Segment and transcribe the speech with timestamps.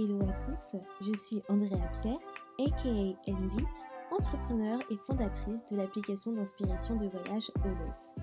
[0.00, 2.20] Hello à tous, je suis Andrea Pierre,
[2.60, 2.88] aka
[3.26, 3.64] Andy,
[4.12, 8.14] entrepreneur et fondatrice de l'application d'inspiration de voyage Odos.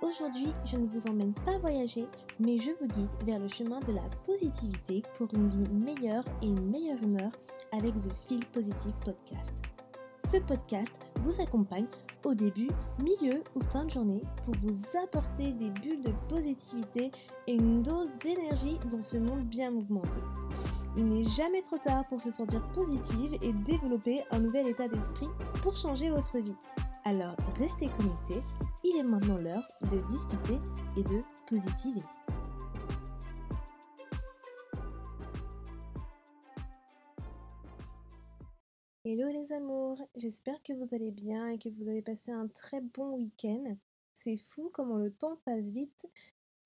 [0.00, 2.06] Aujourd'hui, je ne vous emmène pas voyager,
[2.38, 6.46] mais je vous guide vers le chemin de la positivité pour une vie meilleure et
[6.46, 7.32] une meilleure humeur
[7.72, 9.52] avec The Feel Positive Podcast.
[10.30, 10.92] Ce podcast
[11.24, 11.88] vous accompagne
[12.24, 12.70] au début,
[13.02, 17.10] milieu ou fin de journée pour vous apporter des bulles de positivité
[17.48, 20.22] et une dose d'énergie dans ce monde bien mouvementé.
[20.96, 25.26] Il n'est jamais trop tard pour se sentir positive et développer un nouvel état d'esprit
[25.60, 26.54] pour changer votre vie.
[27.02, 28.42] Alors restez connectés,
[28.84, 30.58] il est maintenant l'heure de discuter
[30.96, 32.02] et de positiver.
[39.04, 42.80] Hello les amours, j'espère que vous allez bien et que vous avez passé un très
[42.80, 43.76] bon week-end.
[44.12, 46.06] C'est fou comment le temps passe vite.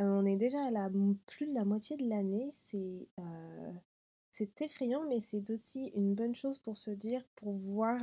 [0.01, 0.91] Euh, on est déjà à la,
[1.27, 2.53] plus de la moitié de l'année.
[2.55, 3.73] C'est euh,
[4.39, 7.99] c'est effrayant, mais c'est aussi une bonne chose pour se dire, pour voir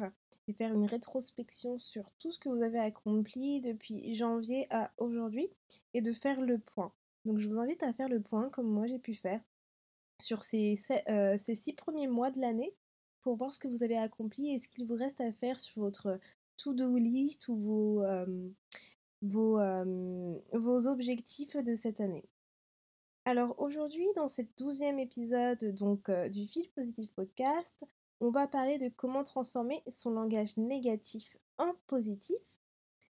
[0.47, 5.49] et faire une rétrospection sur tout ce que vous avez accompli depuis janvier à aujourd'hui
[5.93, 6.91] et de faire le point.
[7.23, 9.41] Donc je vous invite à faire le point comme moi j'ai pu faire
[10.21, 10.77] sur ces,
[11.09, 12.73] euh, ces six premiers mois de l'année
[13.21, 15.81] pour voir ce que vous avez accompli et ce qu'il vous reste à faire sur
[15.81, 16.19] votre
[16.57, 18.49] to-do list ou vos, euh,
[19.23, 22.25] euh, vos objectifs de cette année.
[23.27, 27.75] Alors aujourd'hui, dans cet douzième épisode donc euh, du Fil Positif Podcast,
[28.19, 32.37] on va parler de comment transformer son langage négatif en positif.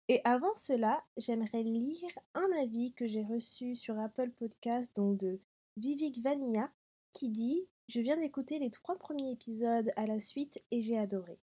[0.08, 5.38] Et avant cela, j'aimerais lire un avis que j'ai reçu sur Apple Podcast donc de
[5.77, 6.72] Vivek Vanilla
[7.12, 11.38] qui dit je viens d'écouter les trois premiers épisodes à la suite et j'ai adoré.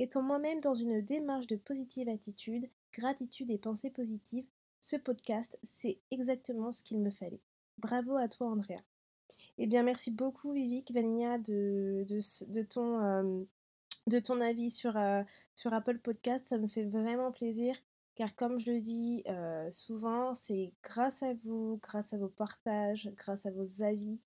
[0.00, 4.46] Étant moi-même dans une démarche de positive attitude, gratitude et pensée positive,
[4.80, 7.42] ce podcast, c'est exactement ce qu'il me fallait.
[7.78, 8.82] Bravo à toi, Andrea.
[9.56, 13.44] Eh bien, merci beaucoup, Vivik Vanilla, de, de, ton, euh,
[14.08, 15.22] de ton avis sur, euh,
[15.54, 16.44] sur Apple Podcast.
[16.48, 17.76] Ça me fait vraiment plaisir,
[18.16, 23.12] car comme je le dis euh, souvent, c'est grâce à vous, grâce à vos partages,
[23.14, 24.18] grâce à vos avis,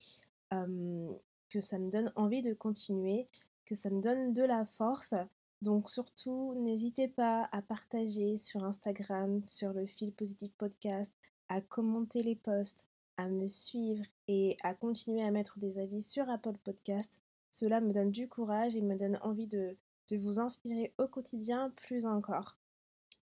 [0.51, 3.29] que ça me donne envie de continuer,
[3.67, 5.15] que ça me donne de la force.
[5.61, 11.13] Donc surtout, n'hésitez pas à partager sur Instagram, sur le fil positif podcast,
[11.49, 12.92] à commenter les posts,
[13.23, 17.21] à me suivre et à continuer à mettre des avis sur Apple Podcast.
[17.51, 19.77] Cela me donne du courage et me donne envie de,
[20.11, 22.59] vous inspirer au quotidien plus encore.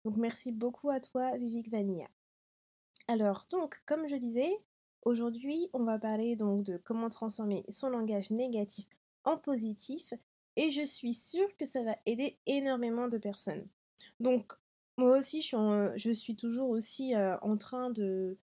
[0.03, 2.07] Donc merci beaucoup à toi, Vivik Vanilla.
[3.07, 4.59] Alors donc, comme je disais,
[5.03, 8.85] Aujourd'hui, on va parler donc de comment transformer son langage négatif
[9.23, 10.13] en positif
[10.57, 13.65] et je suis sûre que ça va aider énormément de personnes.
[14.19, 14.53] Donc,
[14.97, 18.37] moi aussi, je suis, toujours aussi euh, en train de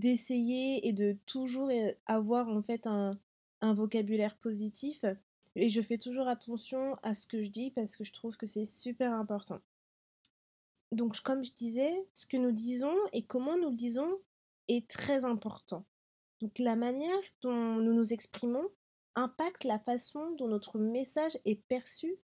[0.00, 1.70] d'essayer et de toujours
[2.06, 3.12] avoir en fait un,
[3.60, 5.04] un vocabulaire positif
[5.54, 8.46] et je fais toujours attention à ce que je dis parce que je trouve que
[8.46, 9.60] c'est super important.
[10.92, 14.18] Donc, comme je disais, ce que nous disons et comment nous le disons,
[14.68, 15.84] est très important.
[16.40, 18.66] Donc la manière dont nous nous exprimons
[19.14, 22.16] impacte la façon dont notre message est perçu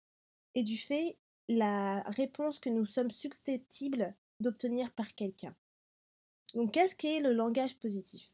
[0.53, 1.17] et du fait
[1.49, 5.55] la réponse que nous sommes susceptibles d'obtenir par quelqu'un.
[6.55, 8.31] Donc qu'est-ce qu'est le langage positif?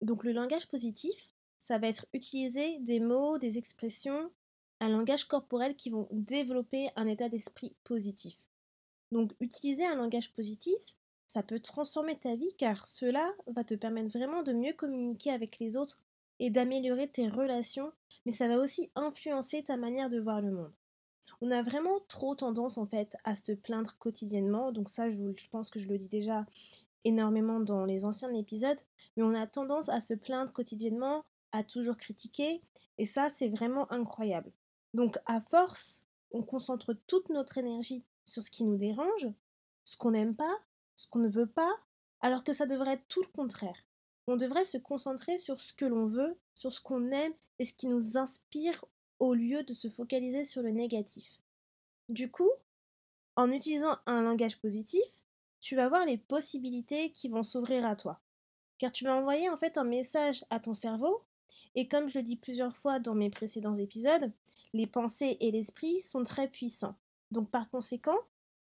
[0.00, 1.30] Donc le langage positif,
[1.60, 4.30] ça va être utiliser des mots, des expressions,
[4.80, 8.36] un langage corporel qui vont développer un état d'esprit positif.
[9.12, 10.78] Donc utiliser un langage positif,
[11.26, 15.58] ça peut transformer ta vie car cela va te permettre vraiment de mieux communiquer avec
[15.58, 16.02] les autres
[16.38, 17.92] et d'améliorer tes relations,
[18.24, 20.72] mais ça va aussi influencer ta manière de voir le monde.
[21.40, 25.48] On a vraiment trop tendance en fait à se plaindre quotidiennement, donc ça je, je
[25.48, 26.46] pense que je le dis déjà
[27.06, 28.78] énormément dans les anciens épisodes,
[29.16, 32.62] mais on a tendance à se plaindre quotidiennement, à toujours critiquer,
[32.98, 34.52] et ça c'est vraiment incroyable.
[34.94, 39.28] Donc à force, on concentre toute notre énergie sur ce qui nous dérange,
[39.84, 40.56] ce qu'on n'aime pas,
[40.96, 41.72] ce qu'on ne veut pas,
[42.20, 43.84] alors que ça devrait être tout le contraire.
[44.26, 47.72] On devrait se concentrer sur ce que l'on veut, sur ce qu'on aime et ce
[47.72, 48.84] qui nous inspire
[49.20, 51.40] au lieu de se focaliser sur le négatif.
[52.08, 52.50] Du coup,
[53.36, 55.04] en utilisant un langage positif,
[55.60, 58.20] tu vas voir les possibilités qui vont s'ouvrir à toi.
[58.78, 61.22] Car tu vas envoyer en fait un message à ton cerveau,
[61.74, 64.32] et comme je le dis plusieurs fois dans mes précédents épisodes,
[64.72, 66.96] les pensées et l'esprit sont très puissants.
[67.30, 68.18] Donc par conséquent,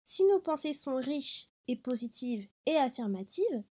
[0.04, 3.64] si nos pensées sont riches positive et affirmative,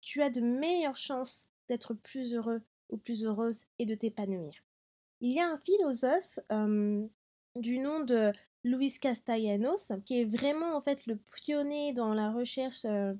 [0.00, 4.52] tu as de meilleures chances d'être plus heureux ou plus heureuse et de t'épanouir.
[5.20, 6.38] Il y a un philosophe
[7.56, 8.32] du nom de
[8.64, 13.14] Luis Castellanos qui est vraiment en fait le pionnier dans la recherche euh,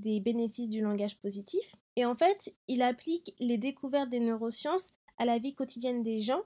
[0.00, 1.76] des bénéfices du langage positif.
[1.96, 6.42] Et en fait, il applique les découvertes des neurosciences à la vie quotidienne des gens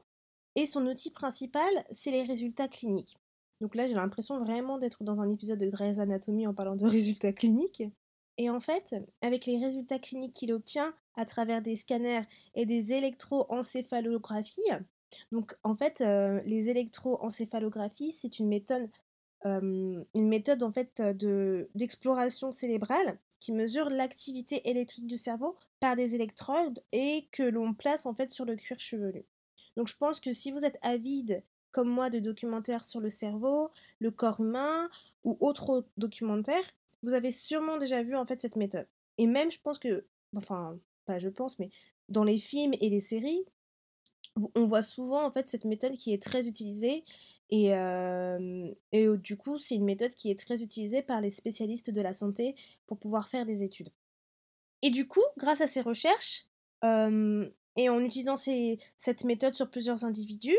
[0.57, 3.17] Et son outil principal, c'est les résultats cliniques.
[3.61, 6.87] Donc là, j'ai l'impression vraiment d'être dans un épisode de Grey's Anatomy en parlant de
[6.87, 7.83] résultats cliniques.
[8.39, 12.23] Et en fait, avec les résultats cliniques qu'il obtient à travers des scanners
[12.55, 14.71] et des électroencéphalographies,
[15.33, 18.89] donc en fait, euh, les électroencéphalographies, c'est une méthode,
[19.45, 26.15] une méthode en fait de d'exploration cérébrale qui mesure l'activité électrique du cerveau par des
[26.15, 29.25] électrodes et que l'on place en fait sur le cuir chevelu.
[29.77, 31.43] Donc je pense que si vous êtes avide
[31.73, 34.91] comme moi de documentaires sur le cerveau, le corps humain
[35.25, 36.71] ou autres documentaires,
[37.03, 38.87] vous avez sûrement déjà vu en fait cette méthode.
[39.19, 40.05] Et même je pense que,
[40.37, 41.71] enfin pas je pense, mais
[42.09, 43.45] dans les films et les séries,
[44.55, 47.05] on voit souvent en fait cette méthode qui est très utilisée
[47.51, 47.71] et,
[48.93, 52.15] et du coup c'est une méthode qui est très utilisée par les spécialistes de la
[52.15, 52.55] santé
[52.87, 53.91] pour pouvoir faire des études.
[54.83, 56.47] Et du coup, grâce à ces recherches,
[56.83, 60.59] et en utilisant cette méthode sur plusieurs individus,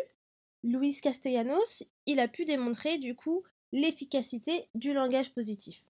[0.64, 5.82] Luis Castellanos, il a pu démontrer du coup l'efficacité du langage positif.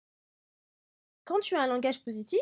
[1.26, 2.40] Quand tu as un langage positif,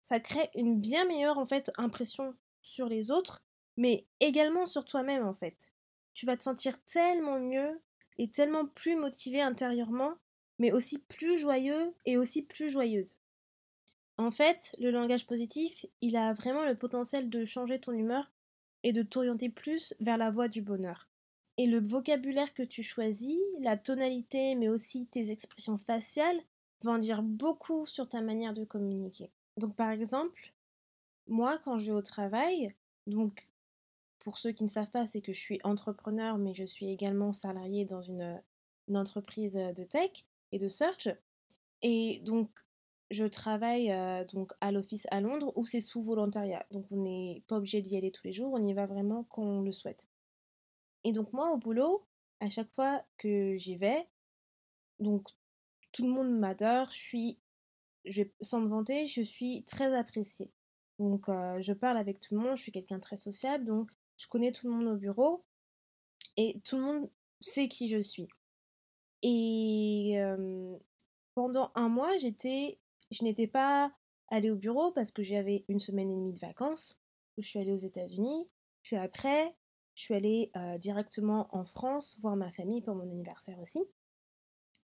[0.00, 3.42] ça crée une bien meilleure en fait impression sur les autres,
[3.76, 5.72] mais également sur toi-même en fait.
[6.14, 7.80] Tu vas te sentir tellement mieux
[8.18, 10.14] et tellement plus motivé intérieurement,
[10.58, 13.16] mais aussi plus joyeux et aussi plus joyeuse.
[14.18, 18.30] En fait, le langage positif, il a vraiment le potentiel de changer ton humeur
[18.82, 21.08] et de t'orienter plus vers la voie du bonheur.
[21.58, 26.40] Et le vocabulaire que tu choisis, la tonalité, mais aussi tes expressions faciales,
[26.82, 29.30] vont dire beaucoup sur ta manière de communiquer.
[29.56, 30.52] Donc par exemple,
[31.28, 32.74] moi quand je vais au travail,
[33.06, 33.51] donc
[34.22, 37.32] pour ceux qui ne savent pas, c'est que je suis entrepreneur, mais je suis également
[37.32, 38.40] salarié dans une,
[38.94, 41.08] entreprise de tech et de search.
[41.82, 42.50] Et donc
[43.10, 43.90] je travaille
[44.32, 46.66] donc à l'office à Londres où c'est sous volontariat.
[46.70, 49.42] Donc on n'est pas obligé d'y aller tous les jours, on y va vraiment quand
[49.42, 50.06] on le souhaite.
[51.04, 52.06] Et donc moi au boulot,
[52.40, 54.06] à chaque fois que j'y vais,
[55.00, 55.28] donc
[55.92, 57.38] tout le monde m'adore, je suis,
[58.40, 60.52] sans me vanter, je suis très appréciée.
[60.98, 64.28] Donc je parle avec tout le monde, je suis quelqu'un de très sociable, donc je
[64.28, 65.44] connais tout le monde au bureau
[66.36, 67.10] et tout le monde
[67.40, 68.28] sait qui je suis.
[69.22, 70.16] Et
[71.34, 72.78] pendant un mois, j'étais
[73.10, 73.92] je n'étais pas
[74.28, 76.98] allée au bureau parce que j'avais une semaine et demie de vacances,
[77.36, 78.48] où je suis allée aux États-Unis.
[78.82, 79.54] Puis après,
[79.94, 83.84] je suis allée directement en France voir ma famille pour mon anniversaire aussi.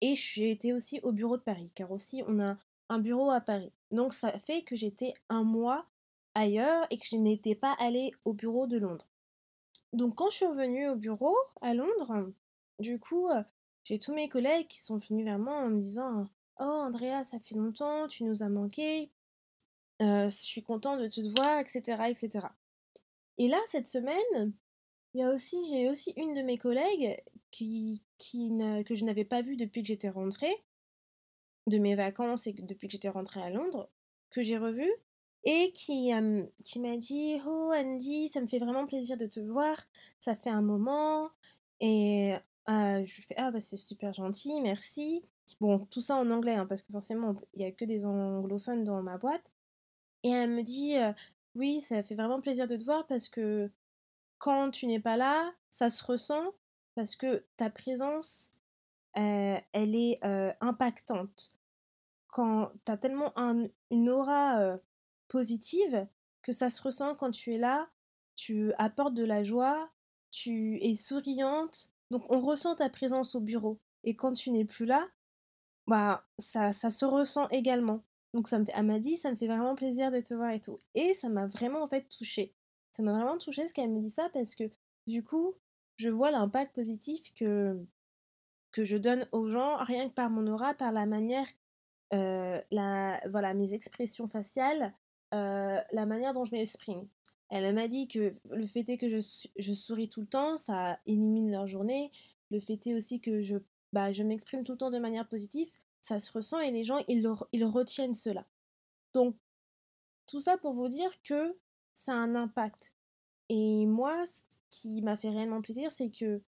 [0.00, 2.56] Et j'ai été aussi au bureau de Paris, car aussi on a
[2.88, 3.72] un bureau à Paris.
[3.90, 5.86] Donc ça fait que j'étais un mois
[6.34, 9.06] ailleurs et que je n'étais pas allée au bureau de Londres.
[9.94, 12.32] Donc quand je suis revenue au bureau à Londres,
[12.80, 13.42] du coup, euh,
[13.84, 16.26] j'ai tous mes collègues qui sont venus vers moi en me disant
[16.60, 19.10] Oh Andrea, ça fait longtemps, tu nous as manqué,
[20.00, 22.46] je suis content de te voir, etc., etc.
[23.38, 24.52] Et là, cette semaine,
[25.14, 27.16] il y a aussi, j'ai aussi une de mes collègues
[27.50, 28.50] qui, qui
[28.84, 30.64] que je n'avais pas vue depuis que j'étais rentrée
[31.66, 33.88] de mes vacances et depuis que j'étais rentrée à Londres,
[34.30, 34.92] que j'ai revue
[35.44, 36.10] et qui,
[36.64, 39.76] qui m'a dit Oh Andy, ça me fait vraiment plaisir de te voir,
[40.18, 41.30] ça fait un moment.
[41.80, 42.34] Et
[42.68, 45.22] je lui fais Ah bah c'est super gentil, merci.
[45.60, 48.84] Bon, tout ça en anglais, hein, parce que forcément, il n'y a que des anglophones
[48.84, 49.52] dans ma boîte.
[50.22, 50.94] Et elle me dit
[51.54, 53.70] Oui, ça fait vraiment plaisir de te voir parce que
[54.38, 56.52] quand tu n'es pas là, ça se ressent
[56.94, 58.50] parce que ta présence,
[59.14, 60.18] elle est
[60.60, 61.50] impactante.
[62.28, 64.78] Quand tu as tellement une aura
[65.28, 66.06] positive
[66.42, 67.90] que ça se ressent quand tu es là,
[68.36, 69.90] tu apportes de la joie,
[70.30, 73.80] tu es souriante, donc on ressent ta présence au bureau.
[74.04, 75.08] Et quand tu n'es plus là,
[75.86, 78.04] bah, ça ça se ressent également.
[78.34, 80.50] Donc ça me fait elle m'a dit: «Ça me fait vraiment plaisir de te voir
[80.50, 82.54] et tout» et ça m'a vraiment, en fait, touchée.
[82.92, 84.64] Ça m'a vraiment touchée ce qu'elle me dit ça parce que,
[85.06, 85.54] du coup,
[85.96, 87.84] je vois l'impact positif que
[88.72, 91.46] que je donne aux gens rien que par mon aura, par la manière,
[92.14, 94.94] heu, la voilà, mes expressions faciales,
[95.32, 97.06] heu, la manière dont je m'exprime.
[97.50, 101.50] Elle m'a dit que le fait est que je souris tout le temps, ça élimine
[101.50, 102.10] leur journée.
[102.50, 103.58] Le fait est aussi que je
[103.94, 105.68] bah, je m'exprime tout le temps de manière positive,
[106.02, 108.44] ça se ressent et les gens, ils, ils retiennent cela.
[109.14, 109.36] Donc,
[110.26, 111.56] tout ça pour vous dire que
[111.92, 112.92] ça a un impact.
[113.48, 116.42] Et moi, ce qui m'a fait réellement plaisir, c'est que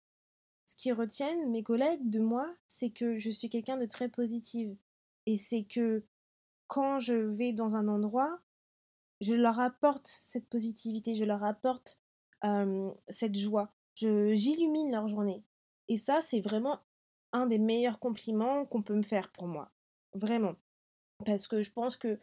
[0.64, 4.74] ce qui retiennent mes collègues de moi, c'est que je suis quelqu'un de très positive.
[5.26, 6.02] Et c'est que
[6.66, 8.40] quand je vais dans un endroit,
[9.20, 12.00] je leur apporte cette positivité, je leur apporte
[13.08, 15.42] cette joie, j'illumine leur journée.
[15.88, 16.80] Et ça, c'est vraiment
[17.32, 19.70] un des meilleurs compliments qu'on peut me faire pour moi.
[20.12, 20.54] Vraiment.
[21.24, 22.18] Parce que je pense que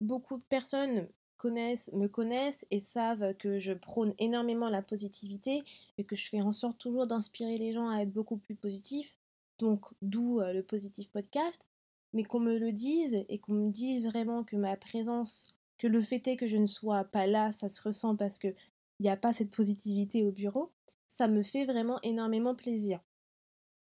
[0.00, 5.62] beaucoup de personnes connaissent, me connaissent et savent que je prône énormément la positivité
[5.98, 9.16] et que je fais en sorte toujours d'inspirer les gens à être beaucoup plus positifs,
[9.58, 11.60] donc d'où le Positif Podcast,
[12.12, 16.02] mais qu'on me le dise et qu'on me dise vraiment que ma présence, que le
[16.02, 18.54] fait est que je ne sois pas là, ça se ressent parce qu'il
[19.00, 20.72] n'y a pas cette positivité au bureau,
[21.08, 23.00] ça me fait vraiment énormément plaisir.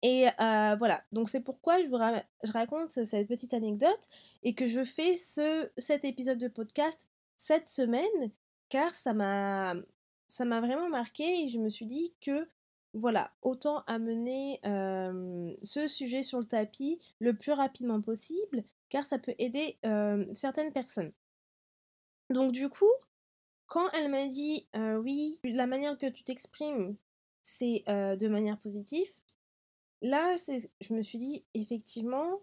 [0.03, 1.99] Et voilà, donc c'est pourquoi je vous
[2.45, 4.01] je raconte cette petite anecdote
[4.43, 7.07] et que je fais ce, cet épisode de podcast
[7.37, 8.31] cette semaine,
[8.69, 9.75] car ça m'a,
[10.39, 12.49] vraiment marqué et je me suis dit que
[12.95, 14.59] voilà, autant amener
[15.63, 19.79] ce sujet sur le tapis le plus rapidement possible, car ça peut aider
[20.35, 21.13] certaines personnes.
[22.31, 22.93] Donc du coup,
[23.67, 26.97] quand elle m'a dit oui, la manière que tu t'exprimes,
[27.43, 29.09] c'est de manière positive,
[30.03, 32.41] là, je me suis dit, effectivement,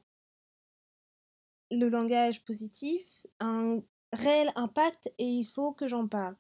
[1.72, 6.38] le langage positif a un réel impact et il faut que j'en parle.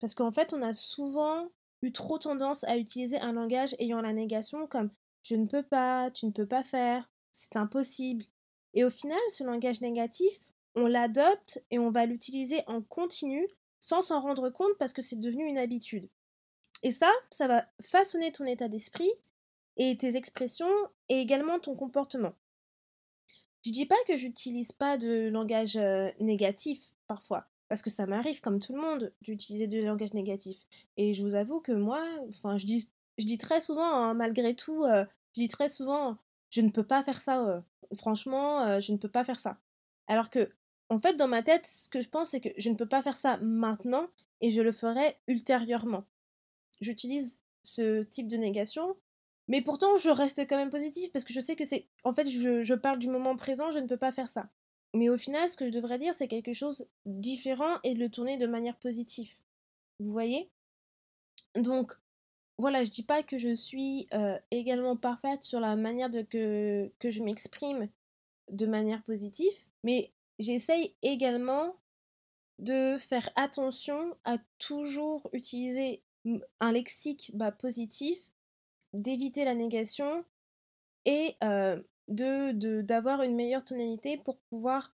[0.00, 1.50] Parce qu'en fait, on a souvent
[1.82, 4.90] eu trop tendance à utiliser un langage ayant la négation comme
[5.22, 8.24] je ne peux pas, tu ne peux pas faire, c'est impossible.
[8.72, 10.40] Et au final, ce langage négatif,
[10.74, 13.46] on l'adopte et on va l'utiliser en continu
[13.80, 16.08] sans s'en rendre compte parce que c'est devenu une habitude.
[16.82, 19.10] Et ça, ça va façonner ton état d'esprit
[19.76, 20.72] et tes expressions
[21.08, 22.34] et également ton comportement.
[23.64, 25.78] Je dis pas que j'utilise pas de langage
[26.20, 30.58] négatif parfois, parce que ça m'arrive comme tout le monde d'utiliser du langage négatif.
[30.96, 34.54] Et je vous avoue que moi, enfin, je dis, je dis très souvent, hein, malgré
[34.54, 36.18] tout, je dis très souvent,
[36.50, 37.64] je ne peux pas faire ça.
[37.94, 39.58] franchement, je ne peux pas faire ça.
[40.06, 40.50] Alors que,
[40.90, 43.02] en fait, dans ma tête, ce que je pense, c'est que je ne peux pas
[43.02, 44.08] faire ça maintenant
[44.40, 46.04] et je le ferai ultérieurement.
[46.80, 48.96] J'utilise ce type de négation
[49.48, 51.86] mais pourtant, je reste quand même positive parce que je sais que c'est.
[52.04, 54.48] En fait, je, parle du moment présent, je ne peux pas faire ça.
[54.94, 58.08] Mais au final, ce que je devrais dire, c'est quelque chose différent et de le
[58.08, 59.30] tourner de manière positive.
[60.00, 60.50] Vous voyez?
[61.56, 61.92] Donc,
[62.58, 64.08] voilà, je dis pas que je suis
[64.50, 67.88] également parfaite sur la manière que, que je m'exprime
[68.50, 71.76] de manière positive, mais j'essaye également
[72.58, 76.02] de faire attention à toujours utiliser
[76.60, 78.18] un lexique bah, positif
[78.92, 80.24] d'éviter la négation
[81.04, 81.36] et
[82.08, 84.94] de d'avoir une meilleure tonalité pour pouvoir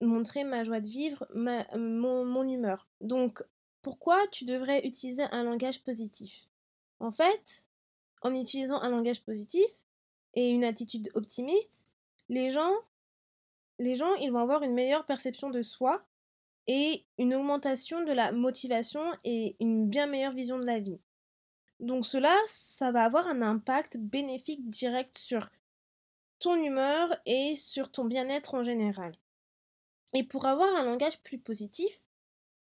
[0.00, 2.88] montrer ma joie de vivre, mon humeur.
[3.00, 3.42] Donc,
[3.82, 6.48] pourquoi tu devrais utiliser un langage positif?
[7.00, 7.66] En fait,
[8.22, 9.66] en utilisant un langage positif
[10.34, 11.84] et une attitude optimiste,
[12.28, 12.72] les gens,
[13.78, 16.04] les gens, ils vont avoir une meilleure perception de soi
[16.66, 21.00] et une augmentation de la motivation et une bien meilleure vision de la vie.
[21.80, 25.48] Donc cela, ça va avoir un impact bénéfique direct sur
[26.40, 29.12] ton humeur et sur ton bien-être en général.
[30.14, 32.00] Et pour avoir un langage plus positif,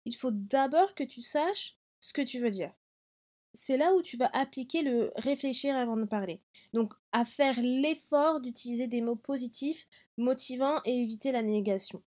[0.04, 2.72] il faut d'abord que tu saches ce que tu veux dire.
[3.54, 6.40] C'est là où tu vas appliquer le réfléchir avant de parler.
[6.72, 9.86] Donc à faire l'effort d'utiliser des mots positifs,
[10.18, 12.02] motivants et éviter la négation.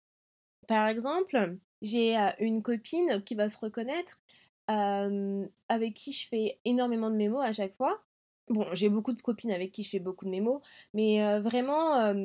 [0.68, 4.20] Par exemple, j'ai euh, une copine qui va se reconnaître
[4.68, 8.02] avec qui je fais énormément de mémos à chaque fois.
[8.48, 10.60] Bon, j'ai beaucoup de copines avec qui je fais beaucoup de mémos,
[10.94, 12.16] mais vraiment,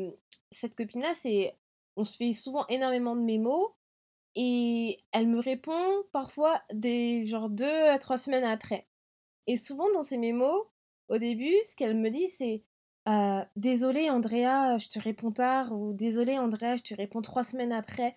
[0.51, 1.55] cette copine-là, c'est.
[1.97, 3.73] On se fait souvent énormément de mémos
[4.35, 8.87] et elle me répond parfois des genre deux à trois semaines après.
[9.51, 10.69] Et souvent dans ces mémos,
[11.09, 12.63] au début, ce qu'elle me dit, c'est
[13.57, 18.17] Désolé Andrea, je te réponds tard, ou Désolé Andrea, je te réponds trois semaines après.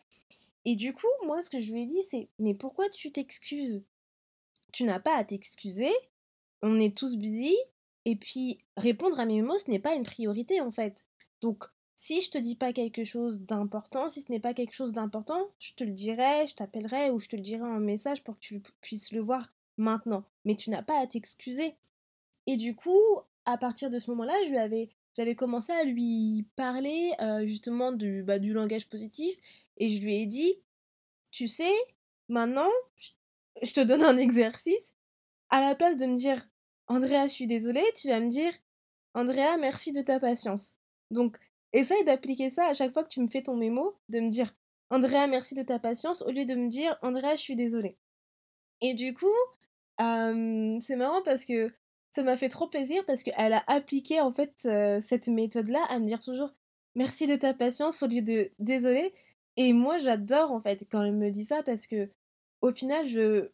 [0.63, 3.83] Et du coup, moi, ce que je lui ai dit, c'est Mais pourquoi tu t'excuses
[4.71, 5.91] tu n'as pas à t'excuser,
[6.61, 7.55] on est tous busy,
[8.05, 11.03] et puis répondre à mes mots, ce n'est pas une priorité en fait.
[11.41, 14.93] Donc, si je te dis pas quelque chose d'important, si ce n'est pas quelque chose
[14.93, 18.35] d'important, je te le dirai, je t'appellerai ou je te le dirai en message pour
[18.35, 20.23] que tu puisses le voir maintenant.
[20.45, 21.75] Mais tu n'as pas à t'excuser.
[22.47, 22.99] Et du coup,
[23.45, 27.91] à partir de ce moment-là, je lui avais, j'avais commencé à lui parler euh, justement
[27.91, 29.35] du, bah, du langage positif
[29.77, 30.55] et je lui ai dit,
[31.31, 31.73] tu sais,
[32.29, 32.69] maintenant,
[33.61, 34.93] je te donne un exercice.
[35.49, 36.43] À la place de me dire
[36.87, 38.53] Andrea, je suis désolée, tu vas me dire
[39.13, 40.73] Andrea, merci de ta patience.
[41.11, 41.37] Donc,
[41.71, 44.55] essaye d'appliquer ça à chaque fois que tu me fais ton mémo, de me dire
[44.89, 47.97] Andrea, merci de ta patience, au lieu de me dire Andrea, je suis désolée.
[48.81, 49.27] Et du coup,
[49.97, 51.71] c'est marrant parce que
[52.11, 54.67] ça m'a fait trop plaisir parce qu'elle a appliqué en fait
[55.01, 56.53] cette méthode-là à me dire toujours
[56.95, 59.13] merci de ta patience au lieu de désolé.
[59.57, 62.09] Et moi, j'adore en fait quand elle me dit ça parce que
[62.61, 63.49] au final, je,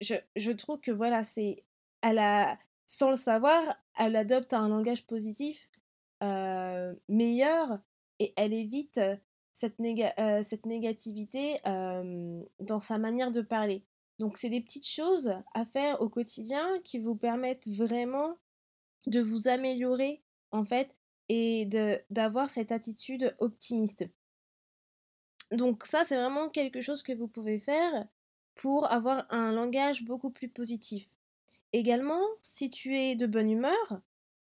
[0.00, 1.64] je, je trouve que voilà, c'est,
[2.02, 3.62] elle a, sans le savoir,
[3.98, 5.68] elle adopte un langage positif
[7.08, 7.80] meilleur
[8.20, 9.00] et elle évite
[9.52, 9.76] cette,
[10.44, 13.84] cette négativité dans sa manière de parler.
[14.22, 18.38] Donc c'est des petites choses à faire au quotidien qui vous permettent vraiment
[19.08, 20.96] de vous améliorer en fait
[21.28, 21.68] et
[22.08, 24.06] d'avoir cette attitude optimiste.
[25.50, 28.06] Donc ça c'est vraiment quelque chose que vous pouvez faire
[28.54, 31.08] pour avoir un langage beaucoup plus positif.
[31.72, 34.02] Également, si tu es de bonne humeur,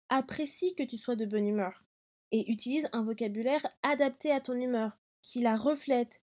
[0.08, 1.82] apprécie que tu sois de bonne humeur
[2.30, 6.22] et utilise un vocabulaire adapté à ton humeur, qui la reflète.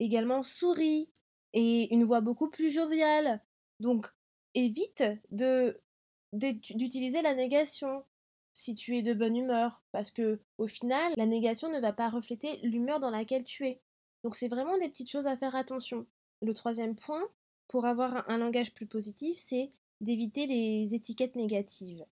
[0.00, 1.12] Également, souris
[1.52, 3.42] et une voix beaucoup plus joviale.
[3.80, 4.06] Donc,
[4.54, 5.04] évite
[6.32, 8.04] d'utiliser la négation
[8.54, 12.08] si tu es de bonne humeur, parce que au final, la négation ne va pas
[12.08, 13.80] refléter l'humeur dans laquelle tu es.
[14.24, 16.06] Donc, c'est vraiment des petites choses à faire attention.
[16.42, 17.22] Le troisième point,
[17.68, 22.04] pour avoir un langage plus positif, c'est d'éviter les étiquettes négatives.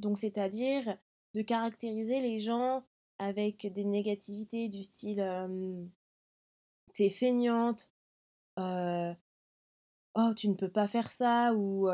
[0.00, 0.96] Donc, c'est-à-dire
[1.34, 2.84] de caractériser les gens
[3.18, 5.22] avec des négativités du style
[6.94, 7.90] t'es feignante,
[8.56, 11.88] oh tu ne peux pas faire ça ou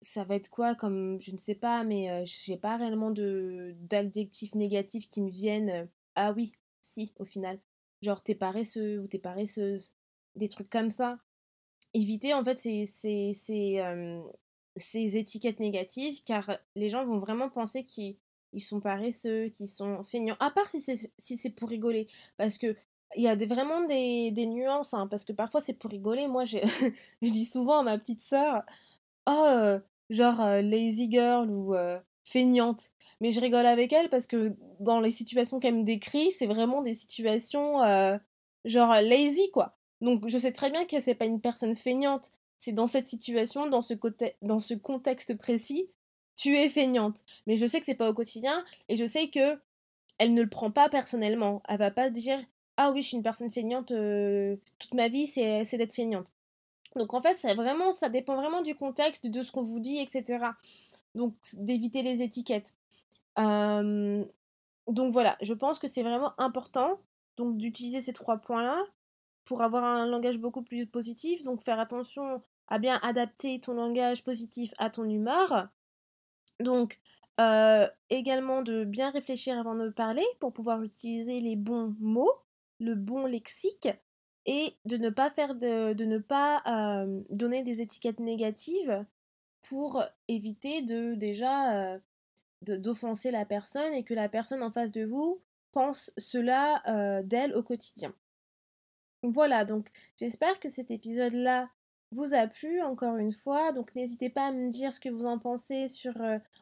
[0.00, 4.54] ça va être quoi comme je ne sais pas mais j'ai pas réellement de d'adjectifs
[4.54, 6.52] négatifs qui me viennent ah oui
[6.82, 7.58] si au final
[8.02, 9.92] genre t'es paresseux ou t'es paresseuse
[10.36, 11.18] des trucs comme ça
[11.94, 13.32] éviter en fait ces, ces,
[14.76, 18.16] ces étiquettes négatives car les gens vont vraiment penser qu'ils
[18.58, 20.36] sont paresseux, qu'ils sont feignants.
[20.40, 22.08] À part si c'est si pour rigoler.
[22.36, 22.76] Parce que
[23.16, 24.94] il y a des, vraiment des, nuances.
[24.94, 26.28] Hein, parce que parfois c'est pour rigoler.
[26.28, 28.62] Moi, je dis souvent à ma petite sœur
[29.26, 29.76] Oh,
[30.10, 31.74] genre lazy girl ou
[32.24, 32.92] feignante.
[33.20, 36.82] Mais je rigole avec elle parce que dans les situations qu'elle me décrit, c'est vraiment
[36.82, 37.78] des situations
[38.64, 39.76] genre lazy, quoi.
[40.00, 43.68] Donc je sais très bien que c'est pas une personne feignante c'est dans cette situation,
[43.68, 45.88] dans ce, côté, dans ce contexte précis,
[46.36, 47.24] tu es feignante.
[47.46, 49.58] Mais je sais que c'est pas au quotidien et je sais que
[50.18, 51.62] elle ne le prend pas personnellement.
[51.68, 52.40] Elle va pas dire
[52.78, 56.32] ah oui je suis une personne feignante euh, toute ma vie c'est d'être feignante.
[56.96, 59.98] Donc en fait c'est vraiment ça dépend vraiment du contexte de ce qu'on vous dit
[59.98, 60.52] etc.
[61.14, 62.74] Donc d'éviter les étiquettes.
[63.36, 66.98] donc voilà je pense que c'est vraiment important
[67.36, 68.82] donc d'utiliser ces trois points là
[69.48, 71.42] pour avoir un langage beaucoup plus positif.
[71.42, 75.68] Donc faire attention à bien adapter ton langage positif à ton humeur.
[76.60, 77.00] Donc
[77.40, 82.32] euh, également de bien réfléchir avant de parler pour pouvoir utiliser les bons mots,
[82.80, 83.88] le bon lexique
[84.46, 86.62] et de ne pas faire de, ne pas
[87.30, 89.04] donner des étiquettes négatives
[89.62, 91.98] pour éviter de déjà
[92.62, 96.82] d'offenser la personne et que la personne en face de vous pense cela
[97.24, 98.14] d'elle au quotidien.
[99.22, 101.68] Voilà, donc j'espère que cet épisode-là
[102.12, 103.72] vous a plu encore une fois.
[103.72, 106.14] Donc n'hésitez pas à me dire ce que vous en pensez sur,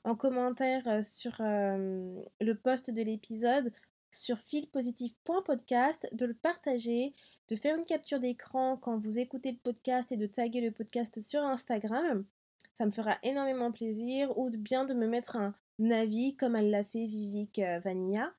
[0.05, 3.73] en commentaire sur le post de l'épisode
[4.17, 7.13] sur filpositif.podcast, de le partager,
[7.49, 11.21] de faire une capture d'écran quand vous écoutez le podcast et de taguer le podcast
[11.21, 12.25] sur Instagram.
[12.73, 15.55] Ça me fera énormément plaisir ou bien de me mettre un
[15.91, 18.35] avis comme elle l'a fait Vivic euh, Vanilla.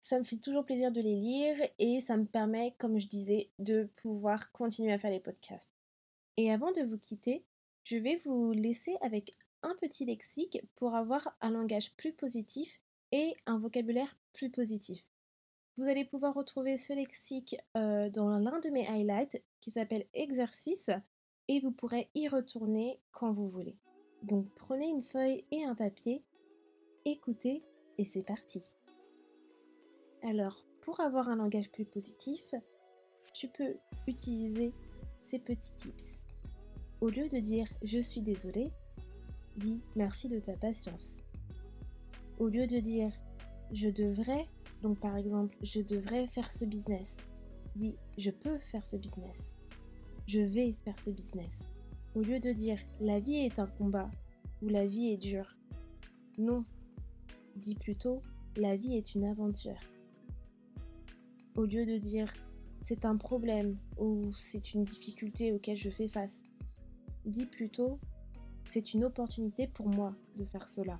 [0.00, 3.50] Ça me fait toujours plaisir de les lire et ça me permet, comme je disais,
[3.58, 5.70] de pouvoir continuer à faire les podcasts.
[6.36, 7.44] Et avant de vous quitter,
[7.84, 12.80] je vais vous laisser avec un petit lexique pour avoir un langage plus positif
[13.12, 15.09] et un vocabulaire plus positif.
[15.80, 20.90] Vous allez pouvoir retrouver ce lexique euh, dans l'un de mes highlights qui s'appelle exercice
[21.48, 23.78] et vous pourrez y retourner quand vous voulez.
[24.22, 26.22] Donc prenez une feuille et un papier,
[27.06, 27.64] écoutez
[27.96, 28.74] et c'est parti.
[30.22, 32.44] Alors, pour avoir un langage plus positif,
[33.32, 34.74] tu peux utiliser
[35.18, 36.22] ces petits tips.
[37.00, 38.70] Au lieu de dire je suis désolé,
[39.56, 41.16] dis merci de ta patience.
[42.38, 43.14] Au lieu de dire
[43.72, 44.46] je devrais,
[44.82, 47.16] donc par exemple je devrais faire ce business,
[47.76, 49.52] dis je peux faire ce business.
[50.26, 51.58] Je vais faire ce business.
[52.14, 54.10] Au lieu de dire la vie est un combat
[54.62, 55.56] ou la vie est dure,
[56.38, 56.64] non,
[57.56, 58.20] dis plutôt
[58.56, 59.78] la vie est une aventure
[61.56, 62.32] au lieu de dire
[62.80, 66.40] c'est un problème ou c'est une difficulté auquel je fais face.
[67.26, 67.98] Dis plutôt
[68.64, 70.98] c'est une opportunité pour moi de faire cela.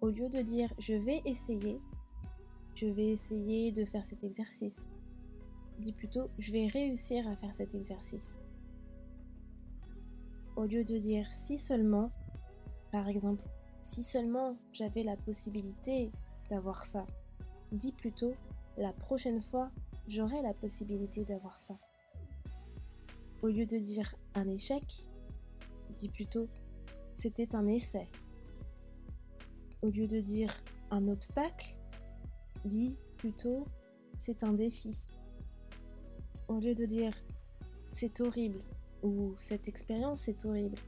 [0.00, 1.80] Au lieu de dire je vais essayer,
[2.80, 4.86] je vais essayer de faire cet exercice.
[5.78, 8.34] Dis plutôt je vais réussir à faire cet exercice.
[10.56, 12.10] Au lieu de dire si seulement,
[12.90, 13.44] par exemple,
[13.82, 16.10] si seulement j'avais la possibilité
[16.48, 17.06] d'avoir ça,
[17.70, 18.32] dis plutôt
[18.78, 19.70] la prochaine fois,
[20.08, 21.78] j'aurai la possibilité d'avoir ça.
[23.42, 25.06] Au lieu de dire un échec,
[25.96, 26.48] dis plutôt
[27.12, 28.08] c'était un essai.
[29.82, 31.76] Au lieu de dire un obstacle,
[32.64, 33.66] dis plutôt
[34.18, 35.06] c'est un défi.
[36.48, 37.14] Au lieu de dire
[37.92, 38.62] c'est horrible
[39.02, 40.78] ou cette expérience est horrible,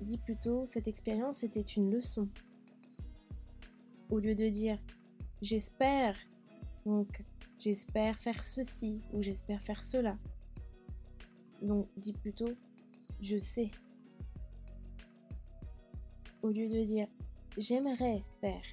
[0.00, 2.28] dis plutôt cette expérience était une leçon.
[4.08, 4.78] Au lieu de dire
[5.42, 6.16] j'espère,
[6.84, 7.24] donc
[7.58, 10.18] j'espère faire ceci ou j'espère faire cela.
[11.62, 12.52] Donc dis plutôt
[13.20, 13.70] je sais.
[16.42, 17.08] Au lieu de dire
[17.58, 18.64] j'aimerais faire,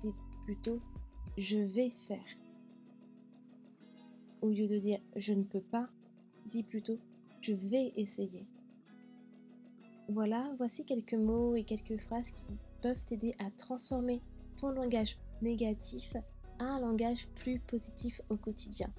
[0.00, 0.12] dis
[0.44, 0.80] plutôt
[1.40, 2.24] je vais faire.
[4.42, 5.88] Au lieu de dire je ne peux pas,
[6.44, 6.98] dis plutôt
[7.40, 8.46] je vais essayer.
[10.08, 14.20] Voilà, voici quelques mots et quelques phrases qui peuvent t'aider à transformer
[14.56, 16.14] ton langage négatif
[16.58, 18.92] à un langage plus positif au quotidien.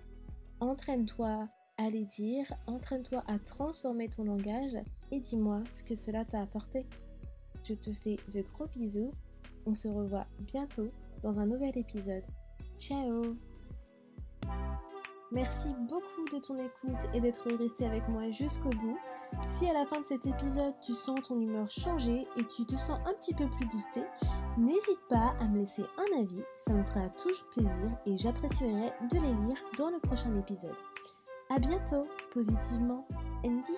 [0.62, 4.78] Entraîne-toi à les dire, entraîne-toi à transformer ton langage
[5.12, 6.88] et dis-moi ce que cela t'a apporté.
[7.64, 9.12] Je te fais de gros bisous.
[9.68, 12.24] On se revoit bientôt dans un nouvel épisode.
[12.78, 13.36] Ciao
[15.32, 18.98] Merci beaucoup de ton écoute et d'être resté avec moi jusqu'au bout.
[19.48, 22.76] Si à la fin de cet épisode tu sens ton humeur changer et tu te
[22.76, 24.02] sens un petit peu plus boosté,
[24.58, 29.16] n'hésite pas à me laisser un avis, ça me fera toujours plaisir et j'apprécierai de
[29.16, 30.76] les lire dans le prochain épisode.
[31.50, 33.08] A bientôt, positivement,
[33.46, 33.78] Andy